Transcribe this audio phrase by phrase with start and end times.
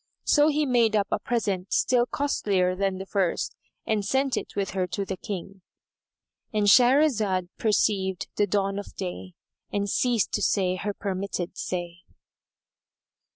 [0.23, 3.55] So he made up a present still costlier than the first
[3.85, 9.35] and sent it with her to the King,——And Shahrazad perceived the dawn of day
[9.71, 11.99] and ceased to say her permitted say.